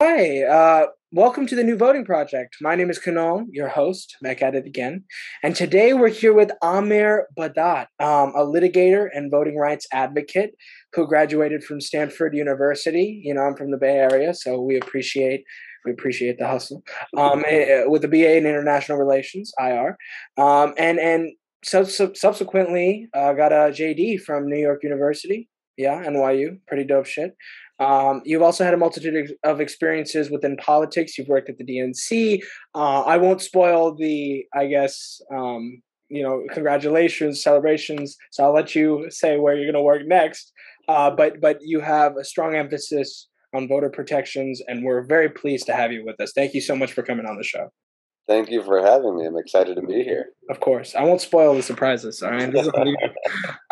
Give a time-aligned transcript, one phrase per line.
[0.00, 2.58] Hi, uh, welcome to the New Voting Project.
[2.60, 5.02] My name is Kunal, your host, back at it again.
[5.42, 10.54] And today we're here with Amir Badat, um, a litigator and voting rights advocate
[10.92, 13.20] who graduated from Stanford University.
[13.24, 15.42] You know, I'm from the Bay Area, so we appreciate
[15.84, 16.84] we appreciate the hustle.
[17.16, 19.98] Um, eh, eh, with a BA in International Relations, IR,
[20.36, 21.32] um, and and
[21.64, 25.48] so subsequently uh, got a JD from New York University.
[25.76, 27.36] Yeah, NYU, pretty dope shit.
[27.78, 31.16] Um, you've also had a multitude of experiences within politics.
[31.16, 32.42] You've worked at the DNC.
[32.74, 38.16] Uh, I won't spoil the, I guess, um, you know, congratulations, celebrations.
[38.30, 40.52] So I'll let you say where you're going to work next.
[40.88, 45.66] Uh, but but you have a strong emphasis on voter protections, and we're very pleased
[45.66, 46.32] to have you with us.
[46.34, 47.70] Thank you so much for coming on the show.
[48.28, 49.24] Thank you for having me.
[49.24, 50.26] I'm excited to be here.
[50.50, 52.22] Of course, I won't spoil the surprises.
[52.22, 52.54] I mean,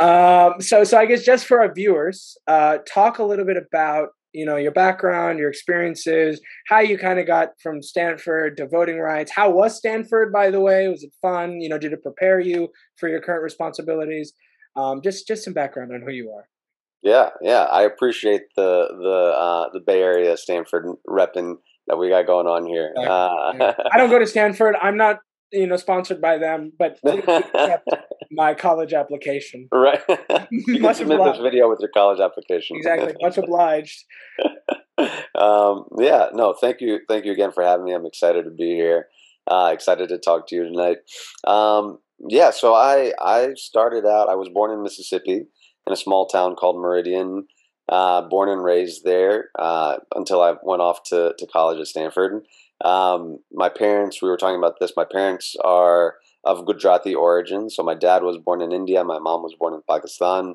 [0.00, 4.08] um, so so I guess just for our viewers, uh, talk a little bit about
[4.32, 8.98] you know your background, your experiences, how you kind of got from Stanford to voting
[8.98, 9.30] rights.
[9.30, 10.88] How was Stanford, by the way?
[10.88, 11.60] Was it fun?
[11.60, 14.32] You know, did it prepare you for your current responsibilities?
[14.74, 16.48] Um, just just some background on who you are.
[17.02, 22.26] Yeah, yeah, I appreciate the the uh, the Bay Area Stanford repping that we got
[22.26, 22.92] going on here.
[22.96, 23.74] Uh.
[23.92, 24.76] I don't go to Stanford.
[24.80, 25.18] I'm not,
[25.52, 26.98] you know, sponsored by them, but
[28.30, 29.68] my college application.
[29.72, 30.00] Right.
[30.50, 31.38] you Much submit obliged.
[31.38, 32.76] this video with your college application.
[32.76, 33.14] Exactly.
[33.20, 34.04] Much obliged.
[35.34, 36.28] um, yeah.
[36.32, 36.54] No.
[36.54, 37.00] Thank you.
[37.08, 37.92] Thank you again for having me.
[37.92, 39.06] I'm excited to be here.
[39.48, 40.98] Uh, excited to talk to you tonight.
[41.46, 41.98] Um,
[42.28, 42.50] yeah.
[42.50, 44.28] So I I started out.
[44.28, 45.46] I was born in Mississippi
[45.86, 47.46] in a small town called Meridian
[47.88, 52.46] uh, born and raised there uh, until I went off to, to college at Stanford.
[52.84, 57.70] Um, my parents, we were talking about this, my parents are of Gujarati origin.
[57.70, 60.54] So my dad was born in India, my mom was born in Pakistan,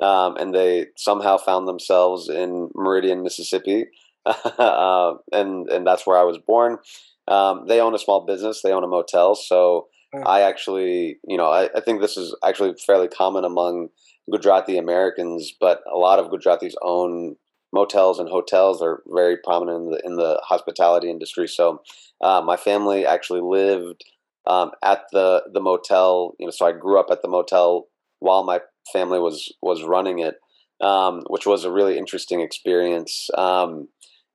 [0.00, 3.86] um, and they somehow found themselves in Meridian, Mississippi.
[4.24, 6.78] uh, and, and that's where I was born.
[7.26, 9.34] Um, they own a small business, they own a motel.
[9.34, 9.88] So
[10.26, 13.88] I actually, you know, I, I think this is actually fairly common among
[14.30, 17.36] Gujarati Americans, but a lot of Gujaratis own
[17.72, 21.48] motels and hotels are very prominent in the, in the hospitality industry.
[21.48, 21.82] So
[22.20, 24.04] uh, my family actually lived
[24.46, 26.34] um, at the the motel.
[26.38, 27.88] You know, so I grew up at the motel
[28.18, 28.60] while my
[28.92, 30.36] family was was running it,
[30.80, 33.28] um, which was a really interesting experience.
[33.36, 33.88] Um,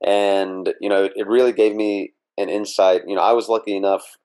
[0.06, 3.02] and you know, it, it really gave me an insight.
[3.08, 4.18] You know, I was lucky enough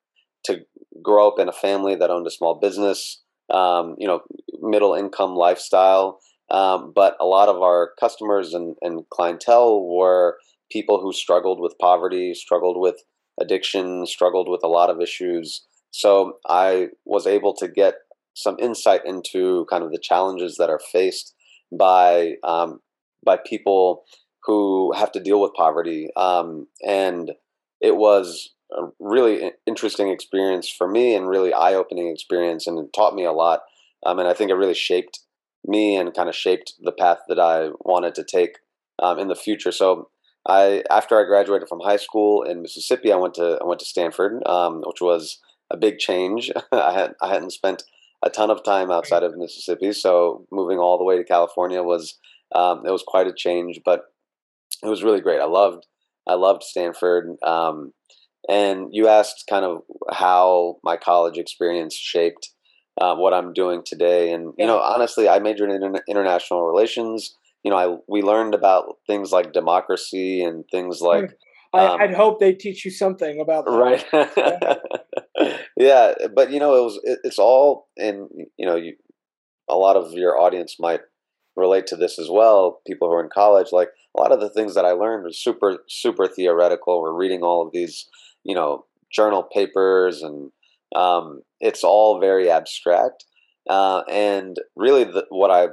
[0.45, 0.61] to
[1.03, 3.22] grow up in a family that owned a small business
[3.53, 4.21] um, you know,
[4.61, 6.21] middle income lifestyle.
[6.51, 10.37] Um, but a lot of our customers and, and clientele were
[10.71, 12.97] people who struggled with poverty, struggled with
[13.41, 15.65] addiction, struggled with a lot of issues.
[15.91, 17.95] So I was able to get
[18.35, 21.35] some insight into kind of the challenges that are faced
[21.71, 22.81] by um,
[23.25, 24.05] by people
[24.45, 27.33] who have to deal with poverty, um, and
[27.81, 32.93] it was a really interesting experience for me and really eye opening experience, and it
[32.95, 33.61] taught me a lot.
[34.05, 35.21] Um, and I think it really shaped
[35.65, 38.59] me and kind of shaped the path that I wanted to take
[38.99, 39.73] um, in the future.
[39.73, 40.09] So
[40.47, 43.87] I, after I graduated from high school in Mississippi, I went to I went to
[43.87, 45.39] Stanford, um, which was
[45.71, 46.51] a big change.
[46.73, 47.85] I had I hadn't spent
[48.25, 52.19] a ton of time outside of Mississippi, so moving all the way to California was
[52.55, 54.03] um, it was quite a change, but
[54.83, 55.41] it was really great.
[55.41, 55.87] I loved
[56.27, 57.37] I loved Stanford.
[57.43, 57.93] Um,
[58.49, 62.51] and you asked kind of how my college experience shaped
[63.01, 64.33] uh, what I'm doing today.
[64.33, 67.37] And, you know, honestly, I majored in international relations.
[67.63, 71.07] You know, I, we learned about things like democracy and things hmm.
[71.07, 71.25] like.
[71.75, 73.71] Um, I, would hope they teach you something about that.
[73.71, 75.59] Right.
[75.77, 76.13] yeah.
[76.35, 78.29] But, you know, it was, it, it's all and,
[78.59, 78.95] you know, you,
[79.71, 81.01] a lot of your audience might
[81.57, 82.81] relate to this as well.
[82.87, 85.33] People who are in college, like a lot of the things that I learned were
[85.33, 87.01] super, super theoretical.
[87.01, 88.07] We're reading all of these
[88.45, 90.51] you know journal papers and
[90.95, 93.25] um, it's all very abstract
[93.69, 95.69] uh, and really the, what i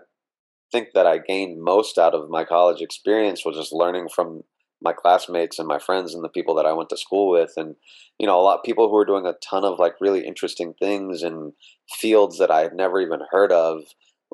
[0.72, 4.44] think that i gained most out of my college experience was just learning from
[4.82, 7.76] my classmates and my friends and the people that i went to school with and
[8.18, 10.74] you know a lot of people who are doing a ton of like really interesting
[10.80, 11.54] things in
[11.90, 13.84] fields that i had never even heard of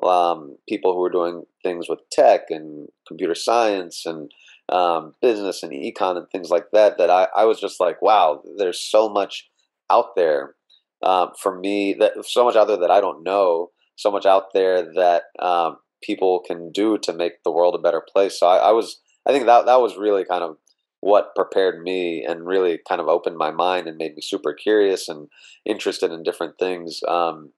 [0.02, 4.30] um, people who are doing things with tech and computer science and
[4.68, 8.42] um, business and econ and things like that that I, I was just like wow
[8.58, 9.48] there's so much
[9.90, 10.54] out there
[11.02, 14.52] um, for me that so much out there that I don't know so much out
[14.52, 18.38] there that um, people can do to make the world a better place.
[18.38, 20.56] So I, I, was I think that that was really kind of
[21.00, 25.08] what prepared me and really kind of opened my mind and made me super curious
[25.08, 25.28] and
[25.64, 27.00] interested in different things.
[27.06, 27.52] Um,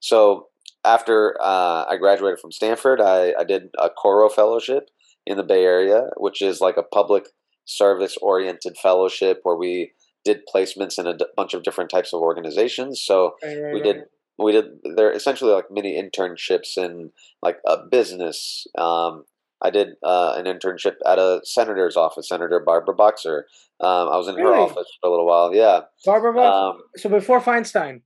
[0.00, 0.48] so
[0.84, 4.90] after uh, I graduated from Stanford I, I did a Coro fellowship
[5.28, 7.26] in the Bay Area, which is like a public
[7.64, 9.92] service oriented fellowship where we
[10.24, 13.02] did placements in a d- bunch of different types of organizations.
[13.04, 13.84] So Right, right, we right.
[13.84, 13.96] did
[14.38, 14.64] we did
[14.96, 17.10] they're essentially like mini internships in
[17.42, 18.66] like a business.
[18.76, 19.24] Um,
[19.60, 23.46] I did uh, an internship at a senator's office, Senator Barbara Boxer.
[23.80, 25.52] Um, I was in her office for a little while.
[25.52, 25.80] Yeah.
[26.04, 26.54] Barbara Buck.
[26.54, 28.02] Um, so before Feinstein,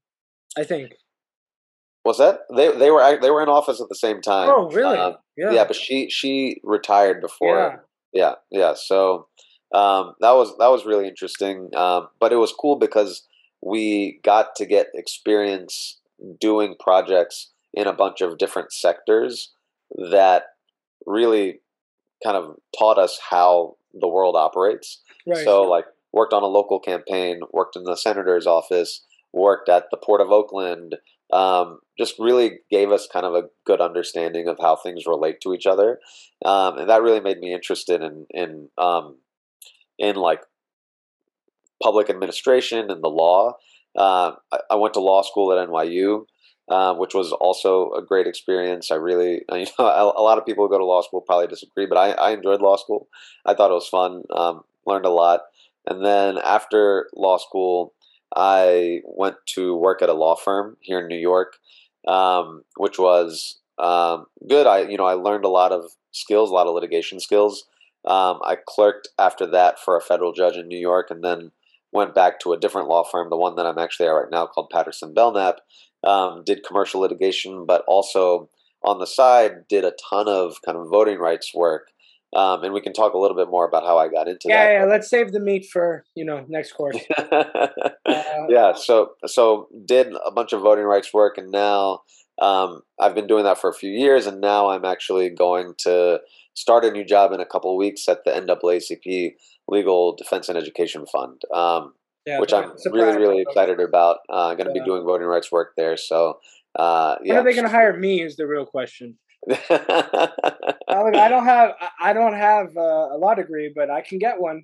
[0.57, 0.93] I think.
[2.03, 2.41] What's that?
[2.55, 4.49] They they were they were in office at the same time.
[4.51, 4.99] Oh, really?
[4.99, 5.51] Um, yeah.
[5.53, 5.65] yeah.
[5.65, 7.59] but she she retired before.
[8.13, 8.35] Yeah.
[8.51, 9.27] yeah yeah so
[9.75, 13.27] um, that was that was really interesting um, but it was cool because
[13.63, 16.01] we got to get experience
[16.41, 19.53] doing projects in a bunch of different sectors
[20.11, 20.43] that
[21.07, 21.61] really
[22.23, 25.45] kind of taught us how the world operates Right.
[25.45, 29.97] so like worked on a local campaign worked in the senator's office worked at the
[29.97, 30.97] port of oakland
[31.33, 35.55] um, just really gave us kind of a good understanding of how things relate to
[35.55, 35.99] each other
[36.45, 39.17] um, and that really made me interested in in um,
[39.99, 40.41] in like
[41.83, 43.55] public administration and the law.
[43.97, 46.25] Uh, I, I went to law school at NYU,
[46.69, 48.91] uh, which was also a great experience.
[48.91, 51.87] I really, you know, a, lot of people who go to law school probably disagree,
[51.87, 53.09] but I, I enjoyed law school.
[53.45, 54.23] I thought it was fun.
[54.35, 55.41] Um, learned a lot,
[55.87, 57.95] and then after law school,
[58.35, 61.57] I went to work at a law firm here in New York,
[62.07, 64.67] um, which was um, good.
[64.67, 67.65] I you know I learned a lot of skills, a lot of litigation skills.
[68.05, 71.53] Um, I clerked after that for a federal judge in New York, and then
[71.93, 74.47] went back to a different law firm, the one that I'm actually at right now,
[74.47, 75.57] called Patterson Belknap.
[76.05, 78.49] Um, did commercial litigation, but also
[78.83, 81.92] on the side did a ton of kind of voting rights work.
[82.35, 84.65] Um, and we can talk a little bit more about how I got into yeah,
[84.65, 84.73] that.
[84.73, 84.85] yeah.
[84.87, 86.97] Let's save the meat for you know next course.
[88.05, 92.01] Uh, yeah so so did a bunch of voting rights work and now
[92.41, 96.19] um, i've been doing that for a few years and now i'm actually going to
[96.55, 99.35] start a new job in a couple of weeks at the naacp
[99.69, 101.93] legal defense and education fund um,
[102.27, 104.83] yeah, which i'm really really excited about uh, going to Yeah.
[104.83, 106.39] be doing voting rights work there so
[106.75, 108.23] uh, When yeah are they going to hire me?
[108.23, 109.19] Is the real question.
[109.71, 114.63] I don't have I- don't have uh, a law degree, but I can get one.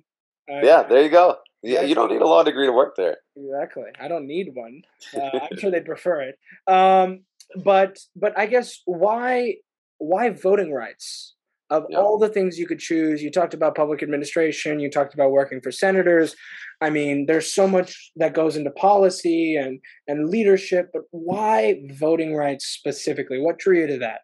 [0.51, 3.17] Uh, yeah there you go yeah, you don't need a law degree to work there
[3.35, 3.83] Exactly.
[3.99, 4.81] I don't need one.
[5.15, 6.35] Uh, I'm sure they'd prefer it.
[6.67, 7.25] Um,
[7.63, 9.55] but but I guess why
[9.97, 11.35] why voting rights?
[11.71, 11.99] Of Yeah.
[11.99, 15.61] all the things you could choose, you talked about public administration, you talked about working
[15.61, 16.35] for senators.
[16.81, 22.35] I mean, there's so much that goes into policy and and leadership, but why voting
[22.35, 23.39] rights specifically?
[23.39, 24.21] What drew you to that?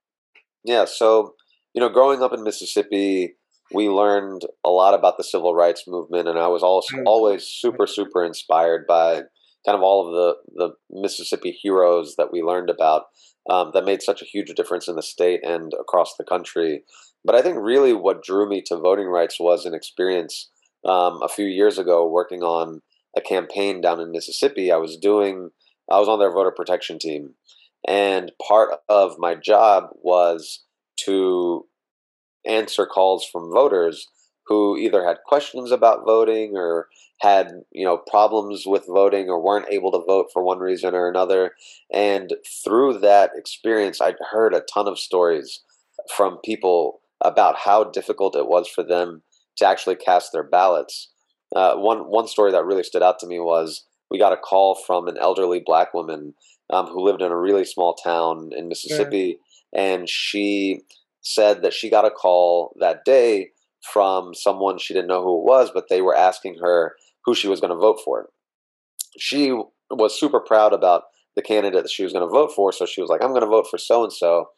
[0.65, 1.35] Yeah, so
[1.73, 3.35] you know, growing up in Mississippi,
[3.73, 7.03] we learned a lot about the civil rights movement, and I was also Mm.
[7.05, 9.23] always super, super inspired by
[9.65, 10.35] kind of all of the
[10.65, 13.03] the Mississippi heroes that we learned about
[13.49, 16.83] um, that made such a huge difference in the state and across the country.
[17.23, 20.49] But I think really what drew me to voting rights was an experience
[20.83, 22.81] um, a few years ago working on
[23.17, 24.71] a campaign down in Mississippi.
[24.71, 25.49] I was doing,
[25.89, 27.35] I was on their voter protection team,
[27.87, 30.63] and part of my job was
[31.05, 31.65] to
[32.45, 34.07] answer calls from voters
[34.47, 36.87] who either had questions about voting or
[37.21, 41.09] had you know problems with voting or weren't able to vote for one reason or
[41.09, 41.51] another.
[41.91, 42.33] And
[42.63, 45.61] through that experience i heard a ton of stories
[46.15, 49.23] from people about how difficult it was for them
[49.57, 51.09] to actually cast their ballots.
[51.55, 54.75] Uh, one one story that really stood out to me was we got a call
[54.75, 56.33] from an elderly black woman
[56.71, 59.39] um, who lived in a really small town in Mississippi,
[59.73, 60.81] and she
[61.21, 63.49] said that she got a call that day
[63.93, 67.47] from someone she didn't know who it was, but they were asking her who she
[67.47, 68.29] was going to vote for.
[69.17, 69.55] She
[69.91, 71.03] was super proud about
[71.35, 73.41] the candidate that she was going to vote for, so she was like, "I'm going
[73.41, 74.49] to vote for so and so."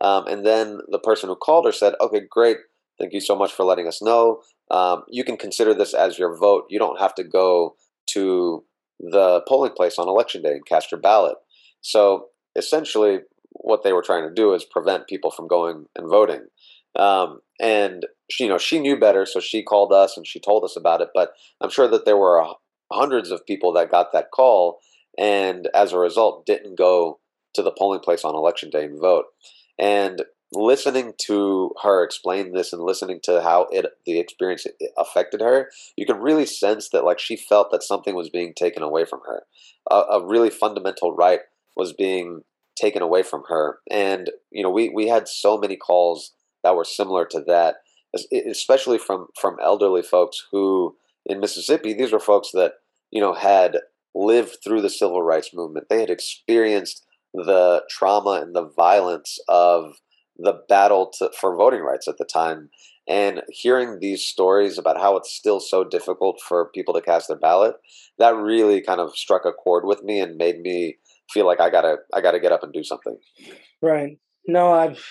[0.00, 2.58] And then the person who called her said, "Okay, great.
[2.98, 4.42] Thank you so much for letting us know.
[4.70, 6.64] Um, you can consider this as your vote.
[6.68, 7.76] You don't have to go
[8.10, 8.64] to
[9.00, 11.36] the polling place on election day and cast your ballot."
[11.84, 16.46] So essentially, what they were trying to do is prevent people from going and voting.
[16.98, 20.64] Um, and she, you know, she knew better, so she called us and she told
[20.64, 21.08] us about it.
[21.14, 22.54] But I'm sure that there were uh,
[22.90, 24.80] hundreds of people that got that call,
[25.18, 27.20] and as a result, didn't go
[27.54, 29.26] to the polling place on election day and vote.
[29.78, 30.22] And
[30.52, 36.06] listening to her explain this and listening to how it the experience affected her, you
[36.06, 39.42] can really sense that like she felt that something was being taken away from her,
[39.90, 41.40] a, a really fundamental right
[41.76, 42.42] was being
[42.76, 43.78] taken away from her.
[43.90, 47.76] And you know, we we had so many calls that were similar to that,
[48.32, 52.74] especially from from elderly folks who in Mississippi, these were folks that
[53.10, 53.78] you know had
[54.14, 55.88] lived through the civil rights movement.
[55.88, 59.96] They had experienced the trauma and the violence of
[60.36, 62.70] the battle to, for voting rights at the time.
[63.06, 67.36] And hearing these stories about how it's still so difficult for people to cast their
[67.36, 67.74] ballot,
[68.18, 70.96] that really kind of struck a chord with me and made me
[71.30, 73.16] feel like I gotta I gotta get up and do something.
[73.82, 74.18] Right.
[74.46, 75.04] No, I've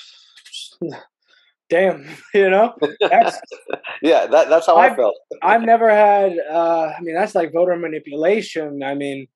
[1.69, 2.73] damn, you know.
[4.01, 5.15] yeah, that, that's how I've, I felt.
[5.41, 6.33] I've never had.
[6.51, 8.83] uh I mean, that's like voter manipulation.
[8.83, 9.27] I mean,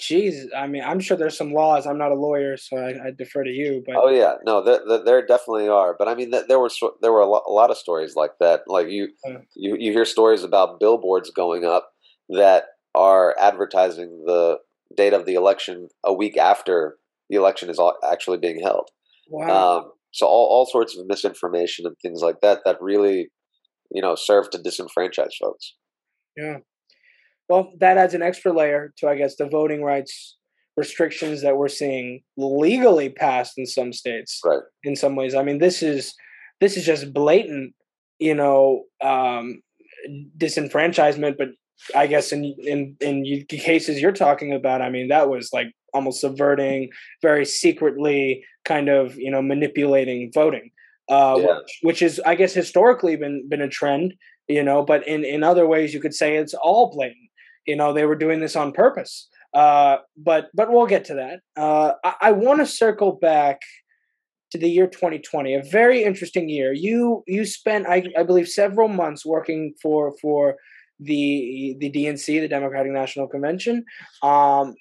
[0.00, 1.84] Jeez, I mean, I'm sure there's some laws.
[1.84, 3.82] I'm not a lawyer, so I, I defer to you.
[3.84, 5.96] But oh yeah, no, there, there definitely are.
[5.98, 6.70] But I mean, there were
[7.02, 8.60] there were a lot, a lot of stories like that.
[8.68, 11.90] Like you, uh, you, you hear stories about billboards going up
[12.28, 14.58] that are advertising the
[14.96, 16.96] date of the election a week after
[17.30, 17.80] the election is
[18.10, 18.88] actually being held.
[19.28, 19.78] Wow.
[19.78, 23.30] Um, so all all sorts of misinformation and things like that that really,
[23.90, 25.74] you know, serve to disenfranchise folks.
[26.36, 26.58] Yeah.
[27.48, 30.36] Well, that adds an extra layer to, I guess, the voting rights
[30.76, 34.40] restrictions that we're seeing legally passed in some states.
[34.44, 34.62] Right.
[34.84, 36.14] In some ways, I mean, this is
[36.60, 37.74] this is just blatant,
[38.18, 39.62] you know, um,
[40.38, 41.36] disenfranchisement.
[41.36, 41.48] But
[41.94, 46.20] I guess in in in cases you're talking about, I mean, that was like almost
[46.20, 46.90] subverting,
[47.22, 50.70] very secretly, kind of, you know, manipulating voting.
[51.10, 51.46] Uh, yeah.
[51.46, 54.14] which, which is, I guess, historically been been a trend,
[54.46, 54.84] you know.
[54.84, 57.28] But in in other ways, you could say it's all blatant
[57.68, 61.40] you know they were doing this on purpose uh, but but we'll get to that
[61.56, 63.60] uh, i, I want to circle back
[64.50, 68.88] to the year 2020 a very interesting year you you spent i, I believe several
[68.88, 70.56] months working for for
[71.00, 73.84] the the dnc the democratic national convention
[74.22, 74.74] um,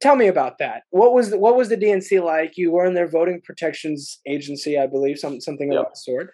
[0.00, 2.94] tell me about that what was the, what was the dnc like you were in
[2.94, 5.80] their voting protections agency i believe some, something yep.
[5.80, 6.30] of that sort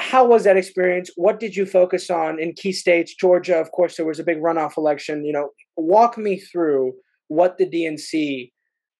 [0.00, 1.10] how was that experience?
[1.16, 3.14] What did you focus on in key states?
[3.14, 5.24] Georgia, of course, there was a big runoff election.
[5.24, 6.94] You know, walk me through
[7.28, 8.50] what the DNC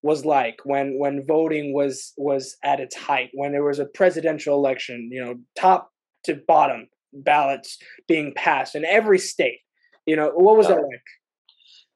[0.03, 4.57] was like when when voting was was at its height, when there was a presidential
[4.57, 5.09] election.
[5.11, 5.91] You know, top
[6.25, 7.79] to bottom ballots
[8.09, 9.61] being passed in every state.
[10.07, 11.03] You know, what was that like?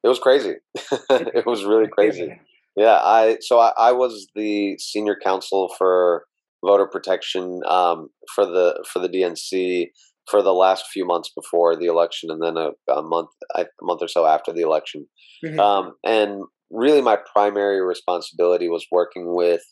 [0.02, 0.54] It was crazy.
[1.10, 2.40] it was really crazy.
[2.76, 6.24] Yeah, I so I, I was the senior counsel for
[6.64, 9.88] voter protection um, for the for the DNC
[10.30, 14.02] for the last few months before the election, and then a, a month a month
[14.02, 15.06] or so after the election.
[15.44, 15.58] Mm-hmm.
[15.58, 19.62] Um, and really, my primary responsibility was working with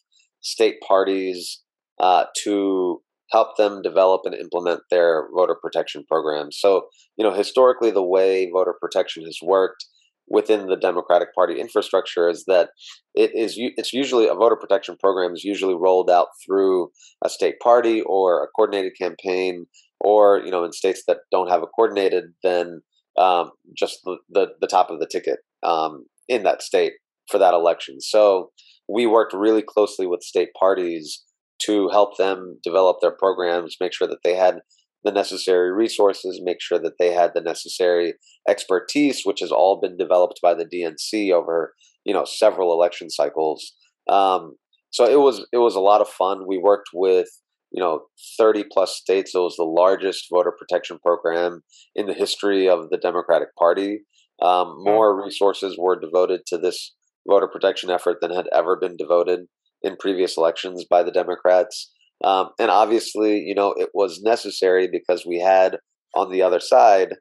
[0.40, 1.62] state parties
[2.00, 6.58] uh, to help them develop and implement their voter protection programs.
[6.60, 9.84] So, you know, historically, the way voter protection has worked
[10.28, 12.70] within the Democratic Party infrastructure is that
[13.14, 16.90] it is it's usually a voter protection program is usually rolled out through
[17.24, 19.66] a state party or a coordinated campaign,
[20.00, 22.80] or you know in states that don't have a coordinated, then
[23.18, 26.92] um, just the, the, the top of the ticket um, in that state
[27.30, 28.00] for that election.
[28.00, 28.50] So
[28.88, 31.22] we worked really closely with state parties
[31.64, 34.60] to help them develop their programs, make sure that they had
[35.04, 38.14] the necessary resources, make sure that they had the necessary
[38.48, 43.72] expertise, which has all been developed by the DNC over you know several election cycles.
[44.08, 44.56] Um,
[44.90, 46.46] so it was it was a lot of fun.
[46.46, 47.28] We worked with
[47.70, 48.02] you know
[48.38, 49.34] 30 plus states.
[49.34, 51.62] It was the largest voter protection program
[51.94, 54.00] in the history of the Democratic Party.
[54.42, 56.94] Um, more resources were devoted to this
[57.28, 59.46] voter protection effort than had ever been devoted
[59.86, 61.92] in previous elections by the Democrats.
[62.24, 65.78] Um, and obviously, you know, it was necessary because we had
[66.14, 67.14] on the other side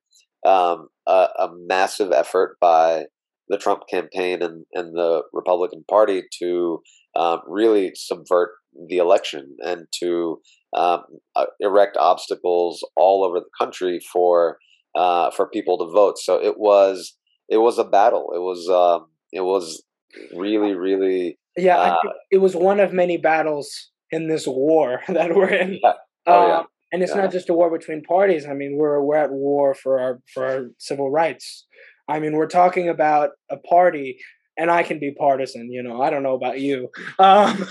[0.46, 3.06] um, a, a, massive effort by
[3.50, 6.82] the Trump campaign and, and the Republican Party to
[7.16, 8.52] uh, really subvert
[8.88, 10.40] the election and to
[10.76, 11.04] um,
[11.36, 14.58] uh, erect obstacles all over the country for
[14.96, 16.18] uh, for people to vote.
[16.18, 17.18] So it was
[17.50, 18.32] it was a battle.
[18.34, 19.84] It was um, it was
[20.36, 21.78] really really yeah.
[21.78, 21.98] Uh,
[22.32, 25.80] it was one of many battles in this war that we're in.
[25.82, 25.94] Yeah.
[26.28, 26.58] Oh, yeah.
[26.58, 27.24] Um, and it's yeah.
[27.24, 28.46] not just a war between parties.
[28.46, 31.66] I mean, we're we're at war for our for our civil rights.
[32.08, 34.18] I mean, we're talking about a party,
[34.58, 35.72] and I can be partisan.
[35.72, 36.90] You know, I don't know about you.
[37.20, 37.68] Um,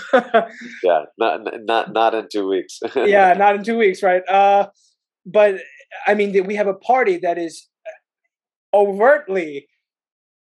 [0.83, 2.79] yeah, not not not in two weeks.
[2.95, 4.21] yeah, not in two weeks, right?
[4.27, 4.67] Uh,
[5.25, 5.55] but
[6.07, 7.67] I mean, we have a party that is
[8.73, 9.67] overtly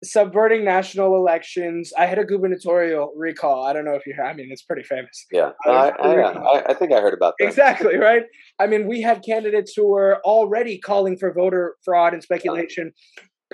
[0.04, 1.92] subverting national elections.
[1.96, 3.64] I had a gubernatorial recall.
[3.64, 4.14] I don't know if you.
[4.22, 5.26] I mean, it's pretty famous.
[5.30, 7.46] Yeah, I, I, I, I, think I heard about that.
[7.46, 8.24] Exactly right.
[8.58, 12.92] I mean, we had candidates who were already calling for voter fraud and speculation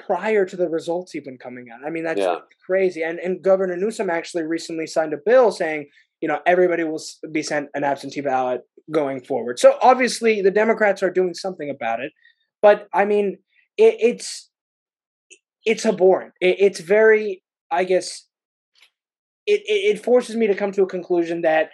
[0.07, 1.87] prior to the results even coming out.
[1.87, 2.37] I mean, that's yeah.
[2.65, 3.03] crazy.
[3.03, 5.89] And and Governor Newsom actually recently signed a bill saying,
[6.21, 9.59] you know, everybody will be sent an absentee ballot going forward.
[9.59, 12.13] So obviously, the Democrats are doing something about it.
[12.63, 13.39] But I mean,
[13.77, 14.48] it, it's
[15.69, 16.33] it's abhorrent.
[16.41, 18.27] It, it's very, I guess,
[19.47, 21.71] it, it, it forces me to come to a conclusion that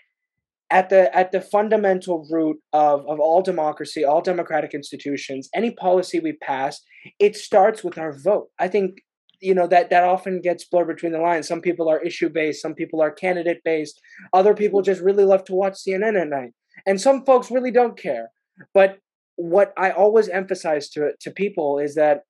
[0.70, 6.18] at the at the fundamental root of of all democracy, all democratic institutions, any policy
[6.18, 6.80] we pass,
[7.20, 8.48] it starts with our vote.
[8.58, 8.98] I think
[9.40, 11.46] you know that that often gets blurred between the lines.
[11.46, 14.00] Some people are issue based, some people are candidate based,
[14.32, 16.52] other people just really love to watch CNN at night,
[16.86, 18.30] and some folks really don't care.
[18.72, 18.98] But
[19.36, 22.22] what I always emphasize to to people is that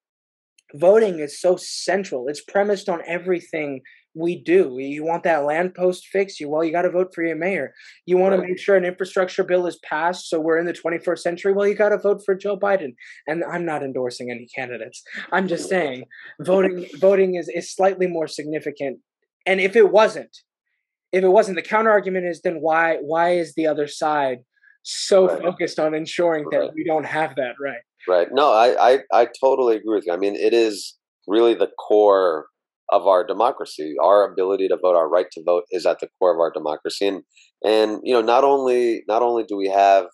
[0.75, 2.29] voting is so central.
[2.29, 3.81] It's premised on everything
[4.15, 4.77] we do.
[4.79, 6.39] You want that land post fixed?
[6.39, 7.75] You well, you got to vote for your mayor.
[8.07, 11.19] You want to make sure an infrastructure bill is passed, so we're in the 21st
[11.19, 11.53] century.
[11.53, 12.95] Well, you got to vote for Joe Biden.
[13.27, 15.03] And I'm not endorsing any candidates.
[15.33, 16.05] I'm just saying
[16.41, 19.01] voting voting is is slightly more significant.
[19.47, 20.37] And if it wasn't,
[21.13, 24.39] if it wasn't, the counter argument is then why why is the other side
[24.83, 25.43] so right.
[25.43, 27.83] focused on ensuring that we don't have that right?
[28.09, 28.29] Right.
[28.33, 30.13] No, I, I I totally agree with you.
[30.13, 30.97] I mean, it is
[31.27, 32.47] really the core
[32.91, 33.95] of our democracy.
[34.03, 37.07] Our ability to vote, our right to vote, is at the core of our democracy.
[37.07, 37.23] And
[37.65, 40.07] and you know, not only not only do we have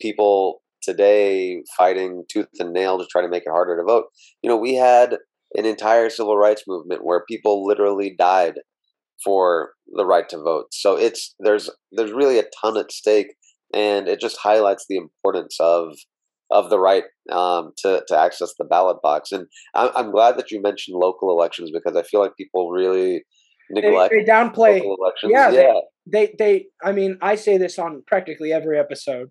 [0.00, 4.06] people today fighting tooth and nail to try to make it harder to vote,
[4.42, 5.18] you know, we had
[5.56, 8.54] an entire civil rights movement where people literally died
[9.24, 10.66] for the right to vote.
[10.72, 13.34] So it's there's there's really a ton at stake,
[13.74, 15.94] and it just highlights the importance of
[16.50, 19.32] of the right um, to to access the ballot box.
[19.32, 23.24] And I'm, I'm glad that you mentioned local elections because I feel like people really
[23.70, 25.30] neglect they, they downplay elections.
[25.30, 25.74] Yeah, yeah.
[26.10, 29.28] They, they they I mean I say this on practically every episode.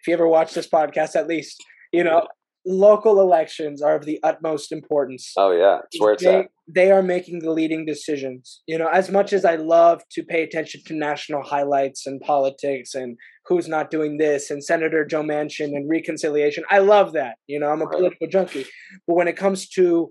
[0.00, 2.26] If you ever watch this podcast, at least you know
[2.66, 5.32] local elections are of the utmost importance.
[5.36, 6.46] Oh yeah, it's where it's they, at.
[6.72, 8.62] They are making the leading decisions.
[8.66, 12.94] You know, as much as I love to pay attention to national highlights and politics
[12.94, 13.16] and
[13.48, 17.36] who's not doing this and Senator Joe Manchin and reconciliation, I love that.
[17.46, 18.66] You know, I'm a political junkie.
[19.06, 20.10] But when it comes to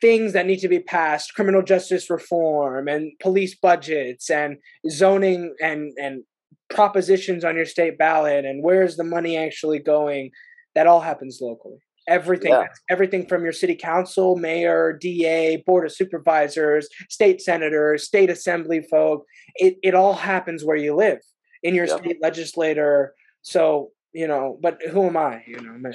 [0.00, 5.92] things that need to be passed, criminal justice reform and police budgets and zoning and
[6.00, 6.22] and
[6.70, 10.30] propositions on your state ballot and where's the money actually going
[10.76, 11.78] that all happens locally.
[12.08, 12.66] Everything, yeah.
[12.88, 19.24] everything from your city council, mayor, DA, board of supervisors, state senators, state assembly folk.
[19.56, 21.18] It it all happens where you live
[21.62, 23.14] in your state legislator.
[23.42, 25.42] So you know, but who am I?
[25.46, 25.72] You know,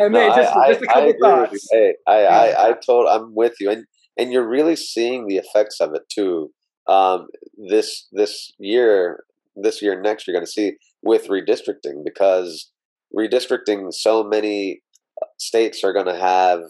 [0.00, 1.68] I mean, no, just, I, just a couple thoughts.
[1.70, 2.24] Hey, I.
[2.24, 3.84] I, I told, I'm with you, and
[4.16, 6.50] and you're really seeing the effects of it too.
[6.86, 7.28] Um,
[7.68, 9.24] this this year,
[9.56, 12.70] this year, next, you're going to see with redistricting because
[13.16, 14.80] redistricting, so many
[15.22, 16.60] uh, states are going to have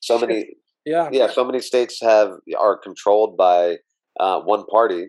[0.00, 0.46] so many.
[0.84, 1.30] Yeah, yeah.
[1.30, 3.78] So many states have are controlled by
[4.20, 5.06] uh, one party,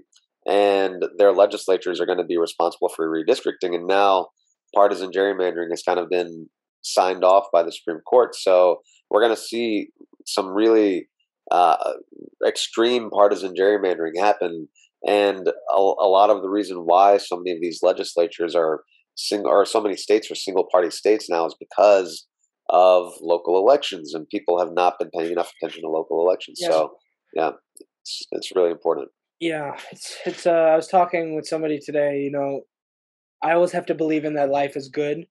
[0.48, 3.74] and their legislatures are going to be responsible for redistricting.
[3.76, 4.28] And now,
[4.74, 6.50] partisan gerrymandering has kind of been
[6.84, 8.36] signed off by the Supreme Court.
[8.36, 9.88] So we're going to see
[10.26, 11.08] some really
[11.52, 11.94] uh,
[12.46, 14.68] extreme partisan gerrymandering happen.
[15.08, 18.82] And a, a, lot of the reason why so many of these legislatures are
[19.16, 22.28] single or so many states are single party states now is because
[22.70, 26.68] of local elections and people have not been paying enough attention to local elections yeah.
[26.68, 26.92] so
[27.34, 27.52] yeah
[28.02, 29.08] it's, it's really important
[29.40, 32.62] yeah it's it's uh, i was talking with somebody today you know
[33.44, 35.26] i always have to believe in that life is good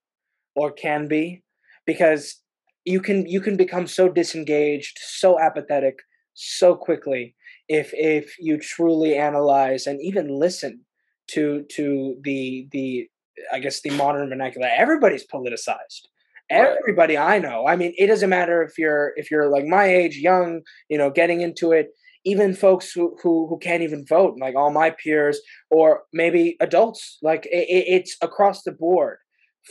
[0.54, 1.42] or can be
[1.86, 2.40] because
[2.84, 6.00] you can you can become so disengaged so apathetic
[6.34, 7.34] so quickly
[7.68, 10.84] if if you truly analyze and even listen
[11.28, 13.08] to to the the
[13.52, 16.08] I guess the modern vernacular, everybody's politicized.
[16.50, 17.66] Everybody I know.
[17.66, 21.10] I mean, it doesn't matter if you're if you're like my age, young, you know,
[21.10, 21.88] getting into it.
[22.24, 27.18] Even folks who who, who can't even vote, like all my peers, or maybe adults,
[27.22, 29.18] like it, it's across the board.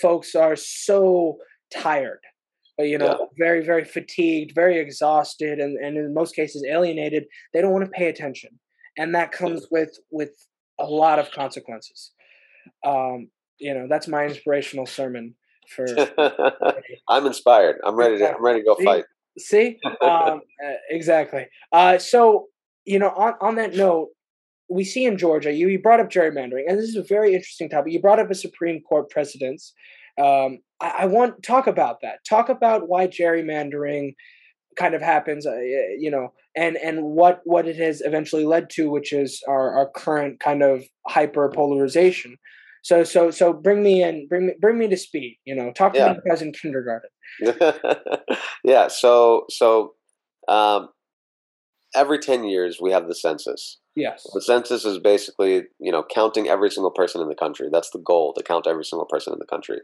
[0.02, 1.38] Folks are so
[1.74, 2.20] tired,
[2.80, 3.26] uh, you know, yeah.
[3.38, 7.26] very very fatigued, very exhausted, and and in most cases alienated.
[7.54, 8.60] They don't want to pay attention,
[8.98, 10.32] and that comes with with
[10.80, 12.12] a lot of consequences.
[12.86, 13.30] Um,
[13.64, 15.36] you know that's my inspirational sermon
[15.70, 15.86] for
[17.10, 19.06] i'm inspired i'm ready to i'm ready to go fight
[19.38, 19.80] see?
[20.02, 21.48] Um, uh, exactly.
[21.72, 22.48] Uh, so
[22.86, 24.10] you know on, on that note
[24.70, 27.70] we see in georgia you, you brought up gerrymandering and this is a very interesting
[27.70, 27.94] topic.
[27.94, 29.74] You brought up a supreme court precedence.
[30.20, 32.20] Um, I, I want talk about that.
[32.28, 34.14] Talk about why gerrymandering
[34.76, 35.56] kind of happens uh,
[35.98, 39.90] you know and and what what it has eventually led to which is our, our
[39.90, 42.38] current kind of hyper polarization
[42.84, 45.40] so so so bring me in, bring me bring me to speed.
[45.46, 46.14] You know, talk to yeah.
[46.14, 47.10] me as in kindergarten.
[48.64, 48.90] yeah.
[48.90, 49.94] So so
[50.50, 50.90] um,
[51.96, 53.80] every ten years we have the census.
[53.96, 54.28] Yes.
[54.34, 57.70] The census is basically you know counting every single person in the country.
[57.72, 59.80] That's the goal to count every single person in the country.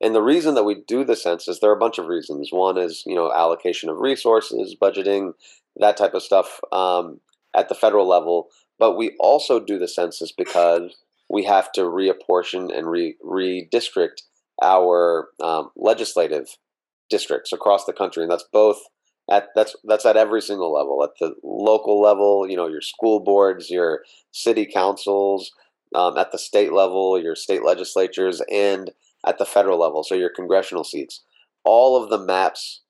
[0.00, 2.48] And the reason that we do the census, there are a bunch of reasons.
[2.50, 5.34] One is you know allocation of resources, budgeting,
[5.76, 7.20] that type of stuff um,
[7.54, 8.48] at the federal level.
[8.80, 10.96] But we also do the census because
[11.30, 14.22] we have to reapportion and re- redistrict
[14.62, 16.56] our um, legislative
[17.08, 18.78] districts across the country, and that's both
[19.30, 23.20] at that's that's at every single level at the local level you know your school
[23.20, 25.52] boards your city councils
[25.94, 28.90] um, at the state level your state legislatures and
[29.26, 31.22] at the federal level so your congressional seats.
[31.64, 32.80] All of the maps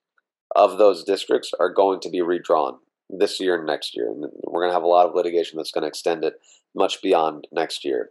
[0.55, 4.62] of those districts are going to be redrawn this year and next year and we're
[4.62, 6.35] going to have a lot of litigation that's going to extend it
[6.74, 8.11] much beyond next year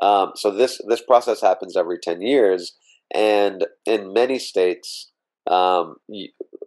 [0.00, 2.76] um, so this this process happens every 10 years
[3.12, 5.10] and in many states
[5.46, 5.96] um,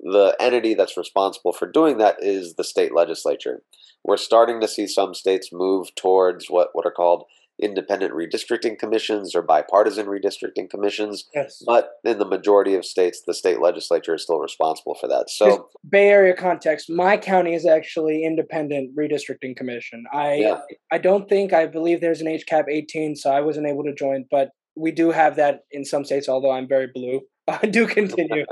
[0.04, 3.62] the entity that's responsible for doing that is the state legislature.
[4.04, 7.24] We're starting to see some states move towards what, what are called
[7.64, 11.26] independent redistricting commissions or bipartisan redistricting commissions.
[11.34, 11.62] Yes.
[11.66, 15.30] But in the majority of states, the state legislature is still responsible for that.
[15.30, 20.04] So, Just Bay Area context, my county is actually independent redistricting commission.
[20.14, 20.62] I Yeah.
[20.92, 24.26] I don't think I believe there's an HCAP 18, so I wasn't able to join,
[24.30, 26.28] but we do have that in some states.
[26.28, 28.46] Although I'm very blue, I do continue.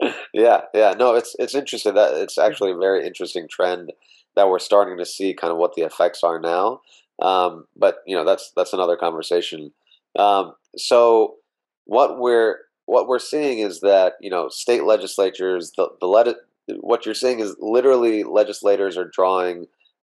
[0.32, 3.92] yeah, yeah, no, it's it's interesting that it's actually a very interesting trend
[4.36, 6.80] that we're starting to see kind of what the effects are now.
[7.20, 9.72] Um, but you know, that's that's another conversation.
[10.18, 11.36] Um, so
[11.84, 16.36] what we're what we're seeing is that you know state legislatures the the
[16.80, 19.66] what you're seeing is literally legislators are drawing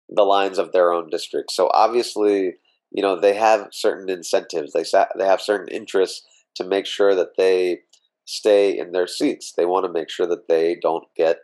[0.10, 1.56] the lines of their own districts.
[1.56, 2.56] So obviously,
[2.92, 4.74] you know, they have certain incentives.
[4.74, 7.82] They sa- they have certain interests to make sure that they
[8.26, 9.54] stay in their seats.
[9.54, 11.40] They want to make sure that they don't get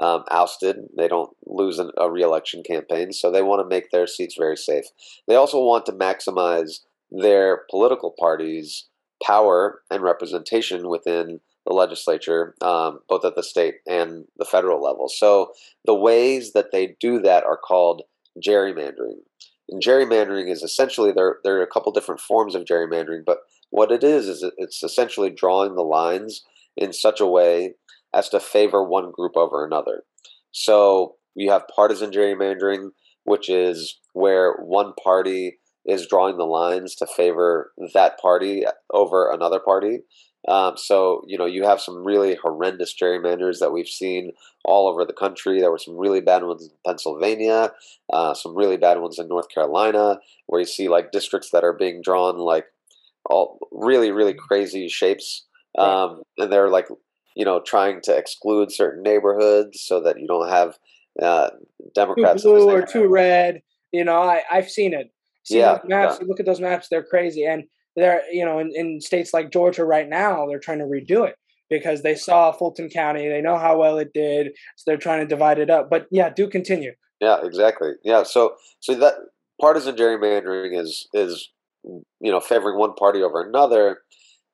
[0.00, 0.76] um, ousted.
[0.96, 3.12] They don't lose an, a reelection campaign.
[3.12, 4.84] So they want to make their seats very safe.
[5.26, 6.80] They also want to maximize
[7.10, 8.86] their political parties'
[9.24, 15.08] power and representation within the legislature, um, both at the state and the federal level.
[15.08, 15.52] So
[15.84, 18.02] the ways that they do that are called
[18.44, 19.20] gerrymandering.
[19.68, 21.38] And gerrymandering is essentially there.
[21.44, 23.38] There are a couple different forms of gerrymandering, but
[23.70, 26.44] what it is is it's essentially drawing the lines
[26.76, 27.74] in such a way
[28.14, 30.04] as to favor one group over another.
[30.52, 32.90] So you have partisan gerrymandering,
[33.24, 39.60] which is where one party is drawing the lines to favor that party over another
[39.60, 40.00] party.
[40.46, 44.32] Um, so you know you have some really horrendous gerrymanders that we've seen
[44.64, 45.60] all over the country.
[45.60, 47.72] There were some really bad ones in Pennsylvania,
[48.12, 51.72] uh, some really bad ones in North Carolina, where you see like districts that are
[51.72, 52.66] being drawn like
[53.28, 55.44] all really really crazy shapes,
[55.76, 56.86] um, and they're like
[57.38, 60.76] you know trying to exclude certain neighborhoods so that you don't have
[61.22, 62.44] uh, Too Democrats.
[62.44, 63.62] in blue or too red.
[63.92, 65.10] You know, I I've seen it.
[65.44, 66.18] Seen Yeah, maps.
[66.20, 67.44] Look at those maps; they're crazy.
[67.44, 67.64] And
[67.96, 71.36] they're you know in, in states like Georgia right now, they're trying to redo it
[71.70, 73.28] because they saw Fulton County.
[73.28, 75.88] They know how well it did, so they're trying to divide it up.
[75.88, 76.92] But yeah, do continue.
[77.20, 77.92] Yeah, exactly.
[78.02, 79.14] Yeah, so so that
[79.60, 81.50] partisan gerrymandering is is
[81.84, 83.98] you know favoring one party over another.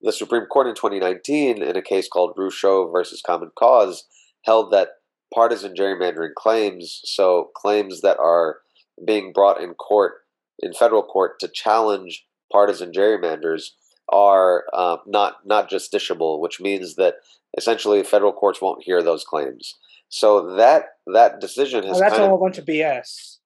[0.05, 4.05] The Supreme Court in 2019, in a case called Rucho versus Common Cause,
[4.45, 4.89] held that
[5.33, 8.59] partisan gerrymandering claims, so claims that are
[9.05, 10.13] being brought in court
[10.61, 13.71] in federal court to challenge partisan gerrymanders,
[14.11, 17.15] are uh, not not justiciable, which means that
[17.57, 19.75] essentially federal courts won't hear those claims.
[20.11, 23.39] So that that decision Oh, has that's a whole bunch of BS.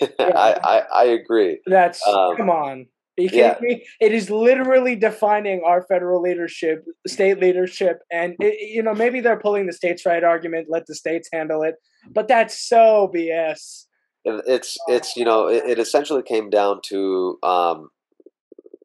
[0.00, 0.10] of.
[0.18, 1.60] I, I I agree.
[1.66, 2.86] That's Um, come on.
[3.18, 3.56] Are you kidding yeah.
[3.60, 3.86] me?
[4.00, 9.38] It is literally defining our federal leadership, state leadership, and it, you know maybe they're
[9.38, 10.68] pulling the states' right argument.
[10.70, 11.74] Let the states handle it,
[12.12, 13.86] but that's so BS.
[14.24, 17.88] It- It's it's you know it, it essentially came down to um,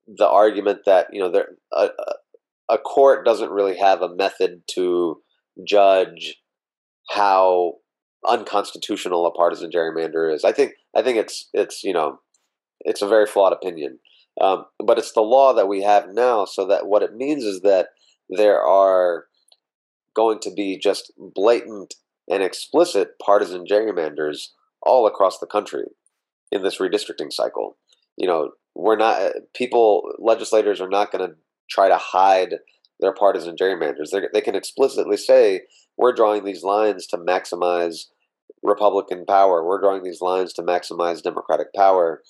[0.08, 2.16] the argument that you know there a, a-
[2.68, 5.22] a court doesn't really have a method to
[5.68, 6.36] judge
[7.12, 7.74] how
[8.28, 10.44] unconstitutional a partisan gerrymander is.
[10.44, 12.20] I think I think it's it's you know
[12.82, 14.00] it's a very flawed opinion,
[14.42, 16.46] um, but it's the law that we have now.
[16.46, 17.90] So that what it means is that
[18.30, 19.26] there are
[20.16, 21.96] going to be just blatant
[22.30, 24.50] and explicit partisan gerrymanders
[24.82, 25.86] all across the country
[26.52, 27.78] in this redistricting cycle.
[28.18, 31.36] You know, we're not people legislators are not going to
[31.70, 32.56] try to hide
[33.00, 34.12] their partisan gerrymanders.
[34.12, 35.62] They they can explicitly say
[35.98, 38.06] we're drawing these lines to maximize
[38.64, 39.66] Republican power.
[39.66, 42.22] We're drawing these lines to maximize Democratic power,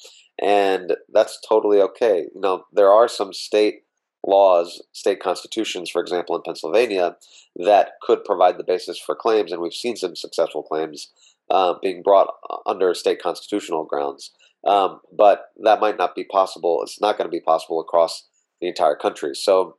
[0.41, 2.27] and that's totally okay.
[2.33, 3.83] You know, there are some state
[4.25, 7.15] laws, state constitutions, for example, in Pennsylvania,
[7.55, 11.11] that could provide the basis for claims, and we've seen some successful claims
[11.49, 12.27] uh, being brought
[12.65, 14.31] under state constitutional grounds.
[14.65, 16.81] Um, but that might not be possible.
[16.81, 18.27] It's not going to be possible across
[18.61, 19.35] the entire country.
[19.35, 19.77] So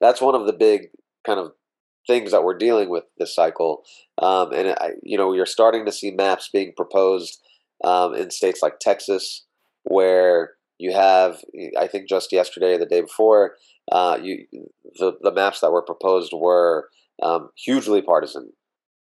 [0.00, 0.90] that's one of the big
[1.26, 1.52] kind of
[2.06, 3.82] things that we're dealing with this cycle.
[4.16, 7.42] Um, and I, you know, you're starting to see maps being proposed
[7.84, 9.44] um, in states like Texas,
[9.84, 11.42] where you have,
[11.78, 13.54] I think, just yesterday or the day before,
[13.90, 14.46] uh, you
[14.98, 16.88] the the maps that were proposed were
[17.22, 18.52] um, hugely partisan,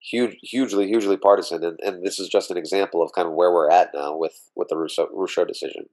[0.00, 3.52] huge, hugely, hugely partisan, and, and this is just an example of kind of where
[3.52, 5.86] we're at now with with the Rucho, Rucho decision.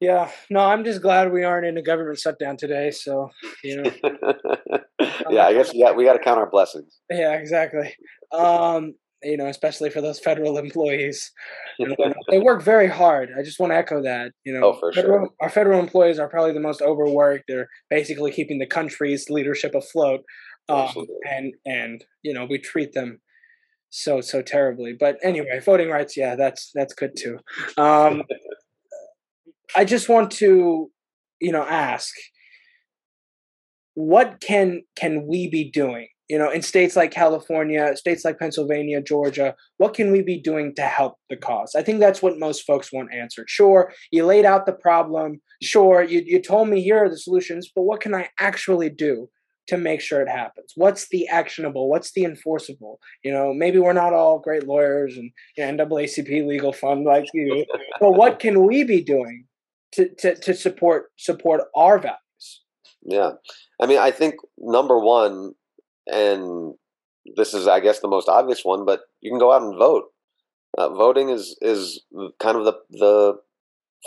[0.00, 2.90] Yeah, no, I'm just glad we aren't in a government shutdown today.
[2.90, 3.30] So,
[3.62, 3.90] you know.
[5.30, 6.98] yeah, I guess we got we got to count our blessings.
[7.08, 7.94] Yeah, exactly.
[8.32, 11.30] Um, you know, especially for those federal employees,
[12.30, 13.30] they work very hard.
[13.38, 14.32] I just want to echo that.
[14.44, 15.34] You know, oh, federal, sure.
[15.40, 17.44] our federal employees are probably the most overworked.
[17.48, 20.20] They're basically keeping the country's leadership afloat,
[20.68, 23.20] um, and and you know we treat them
[23.90, 24.94] so so terribly.
[24.98, 27.38] But anyway, voting rights, yeah, that's that's good too.
[27.76, 28.22] Um,
[29.76, 30.90] I just want to,
[31.40, 32.12] you know, ask
[33.94, 36.08] what can can we be doing?
[36.28, 40.74] You know, in states like California, states like Pennsylvania, Georgia, what can we be doing
[40.76, 41.74] to help the cause?
[41.76, 43.50] I think that's what most folks want answered.
[43.50, 45.40] Sure, you laid out the problem.
[45.62, 49.28] Sure, you, you told me here are the solutions, but what can I actually do
[49.68, 50.72] to make sure it happens?
[50.76, 51.88] What's the actionable?
[51.88, 52.98] What's the enforceable?
[53.22, 57.26] You know, maybe we're not all great lawyers and you know, NAACP legal fund like
[57.32, 57.64] you,
[58.00, 59.44] but what can we be doing
[59.92, 62.18] to, to, to support support our values?
[63.04, 63.32] Yeah,
[63.80, 65.52] I mean, I think number one,
[66.06, 66.74] and
[67.36, 70.04] this is, I guess, the most obvious one, but you can go out and vote.
[70.76, 72.02] Uh, voting is is
[72.38, 73.34] kind of the the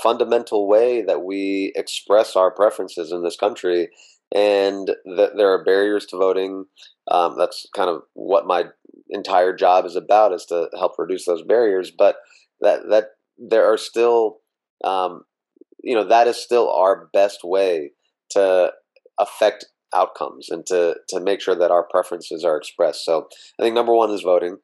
[0.02, 3.90] fundamental way that we express our preferences in this country,
[4.34, 6.66] and that there are barriers to voting.
[7.10, 8.66] Um, that's kind of what my
[9.10, 11.92] entire job is about, is to help reduce those barriers.
[11.92, 12.18] But
[12.62, 13.06] that that
[13.38, 14.40] there are still,
[14.84, 15.24] um,
[15.84, 17.92] you know, that is still our best way
[18.32, 18.72] to
[19.20, 23.06] affect outcomes and to to make sure that our preferences are expressed.
[23.06, 23.28] So
[23.60, 24.58] I think number one is voting.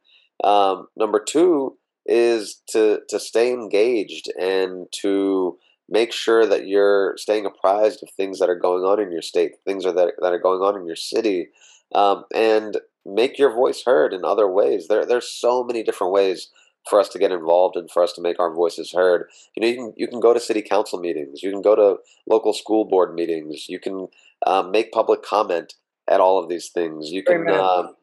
[0.44, 5.58] Um, number two is to to stay engaged and to
[5.90, 9.52] make sure that you're staying apprised of things that are going on in your state,
[9.66, 11.50] things that that are going on in your city,
[11.94, 14.88] um, and make your voice heard in other ways.
[14.88, 16.50] There there's so many different ways
[16.90, 19.30] for us to get involved and for us to make our voices heard.
[19.56, 21.98] You know, you can you can go to city council meetings, you can go to
[22.28, 24.08] local school board meetings, you can
[24.46, 25.74] um, make public comment
[26.10, 27.12] at all of these things.
[27.12, 27.50] You can.
[27.50, 27.96] Um,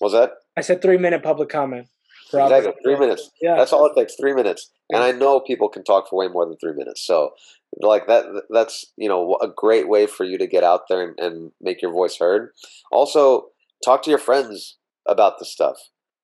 [0.00, 0.32] was that?
[0.56, 1.88] I said three minute public comment.
[2.32, 3.30] Exactly, three minutes.
[3.42, 4.14] Yeah, that's all it takes.
[4.14, 7.06] Three minutes, and I know people can talk for way more than three minutes.
[7.06, 7.34] So,
[7.80, 11.18] like that, that's you know a great way for you to get out there and,
[11.18, 12.52] and make your voice heard.
[12.90, 13.48] Also,
[13.84, 15.76] talk to your friends about the stuff.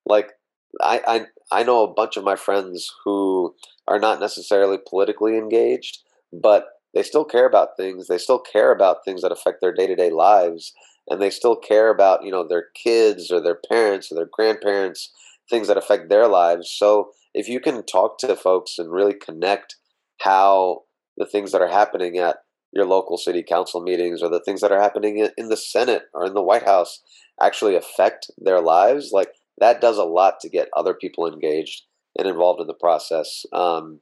[0.07, 0.33] Like
[0.81, 3.55] I, I know a bunch of my friends who
[3.87, 5.99] are not necessarily politically engaged,
[6.33, 8.07] but they still care about things.
[8.07, 10.73] They still care about things that affect their day to day lives,
[11.09, 15.11] and they still care about you know their kids or their parents or their grandparents,
[15.49, 16.71] things that affect their lives.
[16.71, 19.77] So if you can talk to folks and really connect
[20.21, 20.83] how
[21.17, 22.37] the things that are happening at
[22.73, 26.27] your local city council meetings or the things that are happening in the Senate or
[26.27, 27.03] in the White House
[27.41, 31.83] actually affect their lives, like that does a lot to get other people engaged
[32.16, 33.44] and involved in the process.
[33.53, 34.01] Um,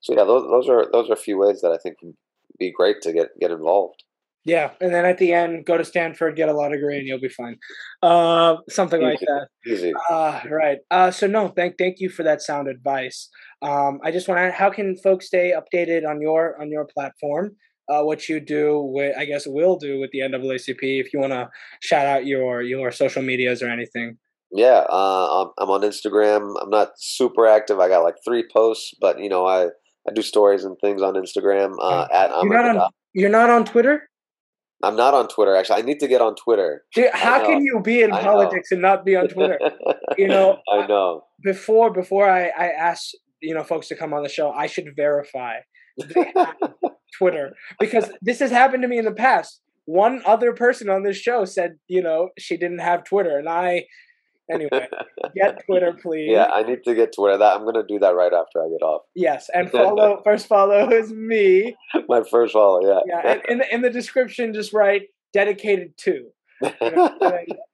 [0.00, 2.14] so yeah, those, those are those are a few ways that I think would
[2.58, 4.04] be great to get get involved.
[4.46, 7.18] Yeah, and then at the end, go to Stanford, get a law degree, and you'll
[7.18, 7.56] be fine.
[8.02, 9.48] Uh, something like that.
[9.66, 9.92] Easy.
[10.10, 10.78] Uh, right.
[10.90, 13.30] Uh, so no, thank thank you for that sound advice.
[13.62, 14.50] Um, I just want to.
[14.50, 17.56] How can folks stay updated on your on your platform?
[17.88, 20.78] Uh, what you do with, I guess, will do with the NAACP.
[20.82, 21.48] If you want to
[21.80, 24.18] shout out your your social medias or anything.
[24.54, 26.54] Yeah, uh, I'm on Instagram.
[26.62, 27.80] I'm not super active.
[27.80, 29.64] I got like three posts, but you know, I
[30.08, 31.74] I do stories and things on Instagram.
[31.80, 34.08] Uh, at you're not, on, you're not on Twitter.
[34.84, 35.56] I'm not on Twitter.
[35.56, 36.84] Actually, I need to get on Twitter.
[36.94, 38.76] Dude, how can you be in I politics know.
[38.76, 39.58] and not be on Twitter?
[40.16, 41.22] you know, I know.
[41.42, 43.10] Before before I I ask
[43.42, 45.56] you know folks to come on the show, I should verify
[47.18, 49.60] Twitter because this has happened to me in the past.
[49.86, 53.84] One other person on this show said, you know, she didn't have Twitter, and I
[54.50, 54.88] Anyway,
[55.34, 56.30] get Twitter, please.
[56.30, 57.38] Yeah, I need to get Twitter.
[57.38, 59.02] That I'm gonna do that right after I get off.
[59.14, 60.20] Yes, and follow.
[60.22, 61.74] first follow is me.
[62.08, 63.00] My first follow, yeah.
[63.06, 65.02] Yeah, and in the in the description, just write
[65.32, 66.28] dedicated to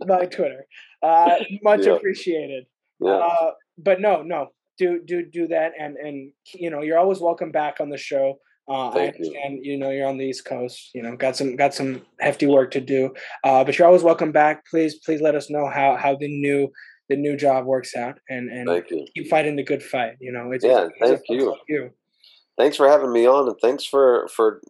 [0.06, 0.66] my Twitter.
[1.02, 1.92] Uh, much yeah.
[1.92, 2.64] appreciated.
[3.00, 3.12] Yeah.
[3.12, 7.50] Uh, but no, no, do do do that, and and you know, you're always welcome
[7.50, 8.38] back on the show.
[8.70, 9.72] Uh, I understand, you.
[9.72, 9.78] you.
[9.78, 10.90] know, you're on the East Coast.
[10.94, 13.12] You know, got some got some hefty work to do.
[13.42, 14.64] Uh, but you're always welcome back.
[14.70, 16.68] Please, please let us know how how the new
[17.08, 20.12] the new job works out, and and keep fighting the good fight.
[20.20, 20.86] You know, it's yeah.
[21.00, 21.56] It's, thank you.
[21.68, 21.90] you.
[22.56, 24.60] Thanks for having me on, and thanks for for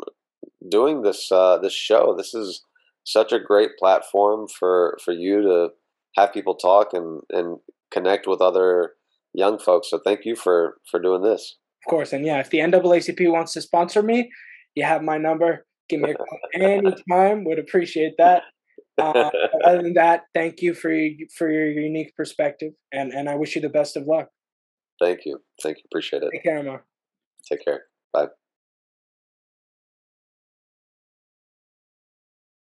[0.71, 2.15] doing this uh, this show.
[2.17, 2.65] This is
[3.05, 5.69] such a great platform for for you to
[6.17, 7.59] have people talk and and
[7.91, 8.95] connect with other
[9.35, 9.91] young folks.
[9.91, 11.57] So thank you for for doing this.
[11.85, 14.31] Of course, and yeah, if the NAACP wants to sponsor me,
[14.75, 15.67] you have my number.
[15.89, 17.45] Give me a call anytime.
[17.45, 18.43] Would appreciate that.
[18.99, 19.31] Uh,
[19.65, 23.57] other than that, thank you for your, for your unique perspective, and and I wish
[23.57, 24.29] you the best of luck.
[25.01, 25.39] Thank you.
[25.63, 25.85] Thank you.
[25.91, 26.31] Appreciate it.
[26.33, 26.85] Take care, Amar.
[27.49, 27.85] Take care.
[28.13, 28.29] Bye.